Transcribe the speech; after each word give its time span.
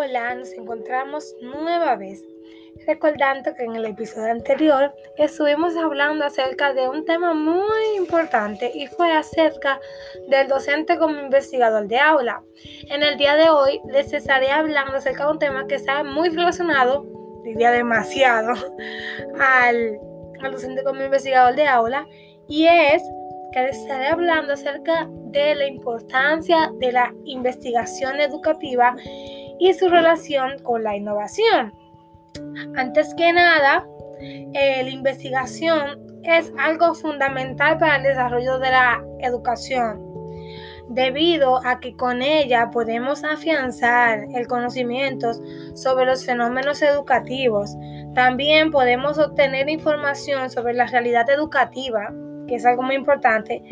Hola, 0.00 0.32
nos 0.36 0.52
encontramos 0.52 1.34
nueva 1.40 1.96
vez. 1.96 2.24
Recordando 2.86 3.52
que 3.56 3.64
en 3.64 3.74
el 3.74 3.84
episodio 3.84 4.30
anterior 4.30 4.94
estuvimos 5.16 5.76
hablando 5.76 6.24
acerca 6.24 6.72
de 6.72 6.88
un 6.88 7.04
tema 7.04 7.34
muy 7.34 7.96
importante 7.96 8.70
y 8.72 8.86
fue 8.86 9.10
acerca 9.10 9.80
del 10.28 10.46
docente 10.46 10.98
como 10.98 11.20
investigador 11.20 11.88
de 11.88 11.98
aula. 11.98 12.44
En 12.88 13.02
el 13.02 13.18
día 13.18 13.34
de 13.34 13.50
hoy 13.50 13.80
les 13.88 14.12
estaré 14.12 14.52
hablando 14.52 14.98
acerca 14.98 15.24
de 15.24 15.32
un 15.32 15.38
tema 15.40 15.66
que 15.66 15.74
está 15.74 16.04
muy 16.04 16.28
relacionado, 16.28 17.04
diría 17.42 17.72
demasiado, 17.72 18.52
al, 19.40 19.98
al 20.40 20.52
docente 20.52 20.84
como 20.84 21.02
investigador 21.02 21.56
de 21.56 21.66
aula 21.66 22.06
y 22.46 22.66
es 22.66 23.02
que 23.52 23.62
les 23.62 23.76
estaré 23.76 24.06
hablando 24.06 24.52
acerca 24.52 25.08
de 25.10 25.56
la 25.56 25.66
importancia 25.66 26.70
de 26.78 26.92
la 26.92 27.12
investigación 27.24 28.20
educativa 28.20 28.94
y 29.58 29.74
su 29.74 29.88
relación 29.88 30.58
con 30.62 30.82
la 30.82 30.96
innovación. 30.96 31.72
Antes 32.76 33.14
que 33.14 33.32
nada, 33.32 33.86
eh, 34.20 34.82
la 34.82 34.90
investigación 34.90 36.08
es 36.24 36.52
algo 36.58 36.94
fundamental 36.94 37.78
para 37.78 37.96
el 37.96 38.02
desarrollo 38.02 38.58
de 38.58 38.70
la 38.70 39.02
educación, 39.20 40.02
debido 40.88 41.64
a 41.64 41.80
que 41.80 41.96
con 41.96 42.22
ella 42.22 42.70
podemos 42.70 43.24
afianzar 43.24 44.26
el 44.34 44.46
conocimiento 44.46 45.32
sobre 45.74 46.06
los 46.06 46.24
fenómenos 46.24 46.82
educativos. 46.82 47.74
También 48.14 48.70
podemos 48.70 49.18
obtener 49.18 49.68
información 49.68 50.50
sobre 50.50 50.74
la 50.74 50.86
realidad 50.86 51.28
educativa, 51.30 52.12
que 52.46 52.56
es 52.56 52.66
algo 52.66 52.82
muy 52.82 52.96
importante, 52.96 53.62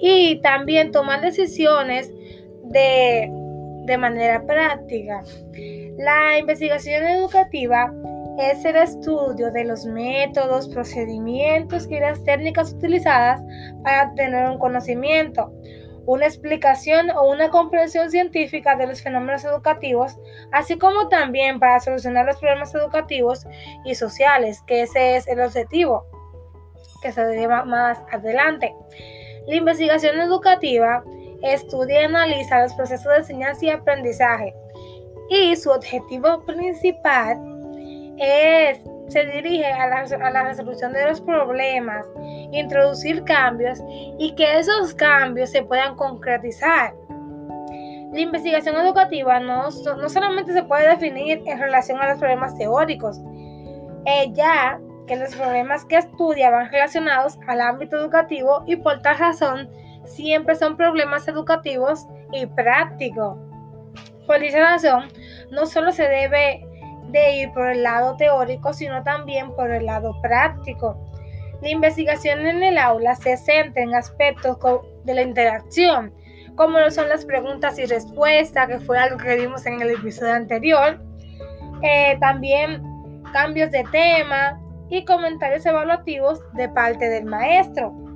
y 0.00 0.40
también 0.42 0.92
tomar 0.92 1.20
decisiones 1.20 2.12
de 2.64 3.30
de 3.88 3.98
manera 3.98 4.44
práctica. 4.46 5.22
La 5.96 6.38
investigación 6.38 7.04
educativa 7.04 7.92
es 8.38 8.64
el 8.64 8.76
estudio 8.76 9.50
de 9.50 9.64
los 9.64 9.84
métodos, 9.86 10.68
procedimientos 10.68 11.88
y 11.90 11.98
las 11.98 12.22
técnicas 12.22 12.72
utilizadas 12.72 13.40
para 13.82 14.10
obtener 14.10 14.48
un 14.48 14.58
conocimiento, 14.58 15.50
una 16.06 16.26
explicación 16.26 17.10
o 17.10 17.28
una 17.30 17.48
comprensión 17.48 18.10
científica 18.10 18.76
de 18.76 18.86
los 18.86 19.02
fenómenos 19.02 19.44
educativos, 19.44 20.16
así 20.52 20.78
como 20.78 21.08
también 21.08 21.58
para 21.58 21.80
solucionar 21.80 22.26
los 22.26 22.36
problemas 22.36 22.74
educativos 22.74 23.44
y 23.84 23.94
sociales, 23.94 24.62
que 24.66 24.82
ese 24.82 25.16
es 25.16 25.26
el 25.26 25.40
objetivo 25.40 26.04
que 27.02 27.10
se 27.10 27.24
lleva 27.34 27.64
más 27.64 27.98
adelante. 28.12 28.74
La 29.46 29.56
investigación 29.56 30.20
educativa 30.20 31.02
estudia 31.42 32.02
y 32.02 32.04
analiza 32.04 32.62
los 32.62 32.74
procesos 32.74 33.12
de 33.12 33.18
enseñanza 33.18 33.64
y 33.64 33.70
aprendizaje. 33.70 34.54
Y 35.30 35.54
su 35.56 35.70
objetivo 35.70 36.44
principal 36.44 37.38
es, 38.18 38.78
se 39.08 39.24
dirige 39.26 39.66
a 39.66 39.86
la, 39.88 40.26
a 40.26 40.30
la 40.30 40.44
resolución 40.44 40.92
de 40.92 41.06
los 41.06 41.20
problemas, 41.20 42.06
introducir 42.52 43.24
cambios 43.24 43.78
y 44.18 44.34
que 44.34 44.58
esos 44.58 44.94
cambios 44.94 45.50
se 45.50 45.62
puedan 45.62 45.96
concretizar. 45.96 46.94
La 48.12 48.20
investigación 48.20 48.76
educativa 48.76 49.38
no, 49.38 49.64
no 49.64 50.08
solamente 50.08 50.54
se 50.54 50.62
puede 50.62 50.88
definir 50.88 51.42
en 51.44 51.58
relación 51.58 52.00
a 52.00 52.08
los 52.08 52.18
problemas 52.18 52.56
teóricos, 52.56 53.20
ya 54.32 54.80
que 55.06 55.16
los 55.16 55.34
problemas 55.34 55.84
que 55.84 55.96
estudia 55.96 56.50
van 56.50 56.70
relacionados 56.70 57.38
al 57.46 57.60
ámbito 57.60 57.96
educativo 57.96 58.62
y 58.66 58.76
por 58.76 59.02
tal 59.02 59.18
razón 59.18 59.68
siempre 60.08 60.56
son 60.56 60.76
problemas 60.76 61.28
educativos 61.28 62.06
y 62.32 62.46
prácticos. 62.46 63.38
Por 64.26 64.42
esa 64.42 64.60
razón, 64.60 65.08
no 65.50 65.66
solo 65.66 65.92
se 65.92 66.08
debe 66.08 66.66
de 67.10 67.36
ir 67.36 67.52
por 67.52 67.70
el 67.70 67.82
lado 67.82 68.16
teórico, 68.16 68.72
sino 68.72 69.02
también 69.02 69.54
por 69.54 69.70
el 69.70 69.86
lado 69.86 70.14
práctico. 70.20 70.98
La 71.62 71.70
investigación 71.70 72.46
en 72.46 72.62
el 72.62 72.78
aula 72.78 73.14
se 73.16 73.36
centra 73.36 73.82
en 73.82 73.94
aspectos 73.94 74.58
de 75.04 75.14
la 75.14 75.22
interacción, 75.22 76.12
como 76.54 76.78
lo 76.78 76.90
son 76.90 77.08
las 77.08 77.24
preguntas 77.24 77.78
y 77.78 77.86
respuestas, 77.86 78.68
que 78.68 78.78
fue 78.80 78.98
algo 78.98 79.16
que 79.16 79.36
vimos 79.36 79.64
en 79.66 79.80
el 79.80 79.90
episodio 79.90 80.34
anterior. 80.34 81.00
Eh, 81.82 82.16
también 82.20 82.82
cambios 83.32 83.70
de 83.70 83.84
tema 83.90 84.60
y 84.90 85.04
comentarios 85.04 85.64
evaluativos 85.66 86.40
de 86.54 86.68
parte 86.68 87.08
del 87.08 87.24
maestro. 87.24 88.07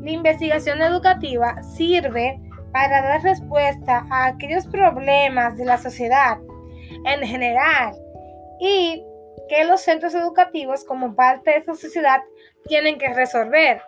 La 0.00 0.10
investigación 0.10 0.80
educativa 0.80 1.62
sirve 1.62 2.40
para 2.72 3.02
dar 3.02 3.22
respuesta 3.22 4.06
a 4.10 4.26
aquellos 4.26 4.66
problemas 4.66 5.58
de 5.58 5.64
la 5.64 5.76
sociedad 5.76 6.38
en 7.04 7.26
general 7.26 7.94
y 8.60 9.04
que 9.48 9.64
los 9.64 9.80
centros 9.80 10.14
educativos 10.14 10.84
como 10.84 11.14
parte 11.14 11.50
de 11.50 11.56
esa 11.58 11.74
sociedad 11.74 12.20
tienen 12.66 12.98
que 12.98 13.12
resolver. 13.12 13.82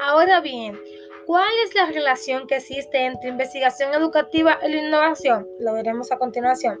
Ahora 0.00 0.40
bien, 0.40 0.76
¿cuál 1.26 1.50
es 1.64 1.74
la 1.74 1.86
relación 1.86 2.46
que 2.46 2.56
existe 2.56 3.04
entre 3.04 3.28
investigación 3.28 3.94
educativa 3.94 4.58
y 4.66 4.72
la 4.72 4.82
innovación? 4.82 5.46
Lo 5.60 5.74
veremos 5.74 6.10
a 6.10 6.18
continuación. 6.18 6.80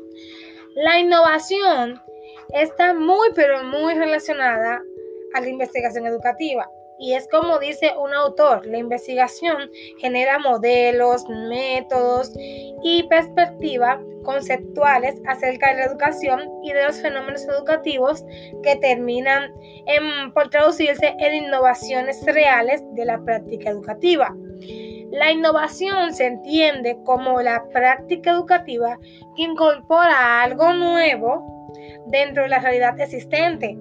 La 0.74 0.98
innovación 0.98 2.00
está 2.52 2.94
muy 2.94 3.28
pero 3.34 3.62
muy 3.62 3.94
relacionada 3.94 4.82
a 5.34 5.40
la 5.40 5.48
investigación 5.48 6.06
educativa. 6.06 6.68
Y 6.98 7.14
es 7.14 7.28
como 7.28 7.58
dice 7.58 7.92
un 7.98 8.14
autor, 8.14 8.66
la 8.66 8.78
investigación 8.78 9.70
genera 9.98 10.38
modelos, 10.38 11.24
métodos 11.28 12.32
y 12.82 13.02
perspectivas 13.08 13.98
conceptuales 14.24 15.14
acerca 15.26 15.70
de 15.70 15.80
la 15.80 15.84
educación 15.86 16.48
y 16.62 16.72
de 16.72 16.84
los 16.84 17.00
fenómenos 17.00 17.44
educativos 17.46 18.24
que 18.62 18.76
terminan 18.76 19.52
por 20.32 20.48
traducirse 20.50 21.14
en 21.18 21.44
innovaciones 21.44 22.24
reales 22.26 22.82
de 22.92 23.04
la 23.04 23.22
práctica 23.22 23.70
educativa. 23.70 24.34
La 25.10 25.30
innovación 25.30 26.14
se 26.14 26.26
entiende 26.26 26.96
como 27.04 27.40
la 27.42 27.68
práctica 27.72 28.30
educativa 28.30 28.98
que 29.36 29.42
incorpora 29.42 30.42
algo 30.42 30.72
nuevo 30.72 31.72
dentro 32.06 32.44
de 32.44 32.48
la 32.48 32.60
realidad 32.60 32.98
existente 33.00 33.76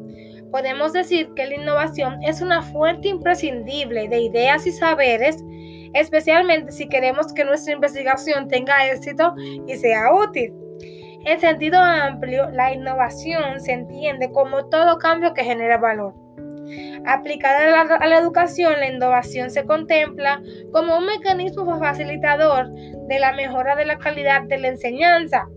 podemos 0.53 0.93
decir 0.93 1.33
que 1.33 1.47
la 1.47 1.55
innovación 1.55 2.21
es 2.21 2.39
una 2.39 2.61
fuente 2.61 3.07
imprescindible 3.07 4.07
de 4.07 4.19
ideas 4.19 4.67
y 4.67 4.71
saberes, 4.71 5.43
especialmente 5.95 6.71
si 6.71 6.87
queremos 6.87 7.33
que 7.33 7.43
nuestra 7.43 7.73
investigación 7.73 8.47
tenga 8.47 8.87
éxito 8.87 9.33
y 9.67 9.75
sea 9.77 10.13
útil. 10.13 10.53
En 11.25 11.39
sentido 11.39 11.79
amplio, 11.79 12.51
la 12.51 12.71
innovación 12.71 13.61
se 13.61 13.71
entiende 13.71 14.31
como 14.31 14.69
todo 14.69 14.99
cambio 14.99 15.33
que 15.33 15.43
genera 15.43 15.79
valor. 15.79 16.13
Aplicada 17.07 17.81
a 17.81 18.07
la, 18.07 18.19
educación, 18.19 18.79
la 18.79 18.91
innovación 18.91 19.49
se 19.49 19.65
contempla 19.65 20.39
como 20.71 20.99
un 20.99 21.07
mecanismo 21.07 21.79
facilitador 21.79 22.69
de 22.71 23.19
la 23.19 23.33
mejora 23.33 23.75
de 23.75 23.85
la 23.85 23.97
calidad 23.97 24.43
de 24.43 24.59
la 24.59 24.67
enseñanza, 24.67 25.47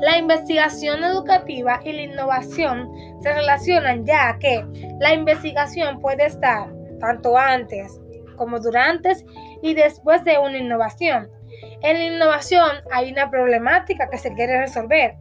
la 0.00 0.18
investigación 0.18 1.02
educativa 1.04 1.80
y 1.84 1.92
la 1.92 2.02
innovación 2.02 2.90
se 3.22 3.32
relacionan 3.32 4.04
ya 4.06 4.38
que 4.38 4.64
la 4.98 5.14
investigación 5.14 6.00
puede 6.00 6.26
estar 6.26 6.68
tanto 7.00 7.36
antes 7.36 8.00
como 8.36 8.60
durante 8.60 9.12
y 9.62 9.74
después 9.74 10.24
de 10.24 10.38
una 10.38 10.58
innovación. 10.58 11.30
En 11.82 11.98
la 11.98 12.04
innovación 12.14 12.70
hay 12.92 13.12
una 13.12 13.30
problemática 13.30 14.08
que 14.08 14.18
se 14.18 14.32
quiere 14.34 14.60
resolver, 14.60 15.14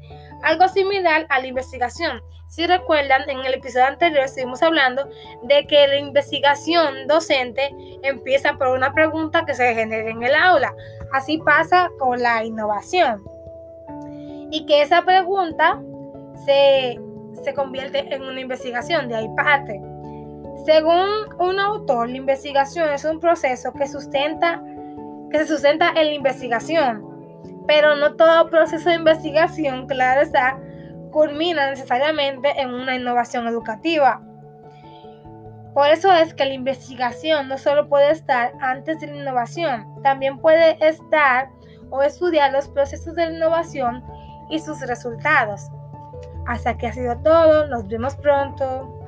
algo 0.43 0.67
similar 0.67 1.25
a 1.29 1.39
la 1.39 1.47
investigación. 1.47 2.21
Si 2.47 2.65
recuerdan, 2.65 3.29
en 3.29 3.45
el 3.45 3.53
episodio 3.53 3.85
anterior 3.85 4.23
estuvimos 4.23 4.63
hablando 4.63 5.07
de 5.43 5.67
que 5.67 5.87
la 5.87 5.97
investigación 5.97 7.07
docente 7.07 7.69
empieza 8.03 8.53
por 8.53 8.69
una 8.69 8.93
pregunta 8.93 9.45
que 9.45 9.53
se 9.53 9.75
genera 9.75 10.09
en 10.09 10.23
el 10.23 10.33
aula. 10.33 10.73
Así 11.13 11.37
pasa 11.37 11.89
con 11.99 12.21
la 12.21 12.43
innovación 12.43 13.23
y 14.51 14.65
que 14.65 14.81
esa 14.81 15.03
pregunta 15.03 15.79
se, 16.45 16.99
convierte 17.55 18.13
en 18.13 18.23
una 18.23 18.39
investigación, 18.39 19.07
de 19.07 19.15
ahí 19.15 19.29
parte. 19.35 19.81
Según 20.65 21.07
un 21.39 21.59
autor, 21.59 22.09
la 22.09 22.17
investigación 22.17 22.89
es 22.89 23.05
un 23.05 23.19
proceso 23.19 23.73
que, 23.73 23.87
sustenta, 23.87 24.61
que 25.31 25.39
se 25.39 25.47
sustenta 25.47 25.89
en 25.89 26.07
la 26.07 26.13
investigación, 26.13 27.05
pero 27.67 27.95
no 27.95 28.15
todo 28.15 28.49
proceso 28.49 28.89
de 28.89 28.95
investigación, 28.95 29.87
claro 29.87 30.21
está, 30.21 30.59
culmina 31.11 31.69
necesariamente 31.69 32.49
en 32.59 32.73
una 32.73 32.95
innovación 32.95 33.47
educativa. 33.47 34.21
Por 35.73 35.87
eso 35.89 36.11
es 36.11 36.33
que 36.33 36.45
la 36.45 36.53
investigación 36.53 37.47
no 37.47 37.57
solo 37.57 37.87
puede 37.87 38.11
estar 38.11 38.53
antes 38.59 38.99
de 38.99 39.07
la 39.07 39.17
innovación, 39.17 39.85
también 40.03 40.39
puede 40.39 40.77
estar 40.85 41.49
o 41.89 42.01
estudiar 42.03 42.51
los 42.51 42.67
procesos 42.67 43.15
de 43.15 43.27
la 43.27 43.35
innovación 43.35 44.03
y 44.49 44.59
sus 44.59 44.81
resultados. 44.81 45.69
Hasta 46.45 46.77
que 46.77 46.87
ha 46.87 46.93
sido 46.93 47.17
todo, 47.17 47.67
nos 47.67 47.87
vemos 47.87 48.15
pronto. 48.15 48.98